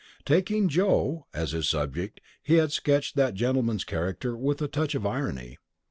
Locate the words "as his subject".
1.31-2.21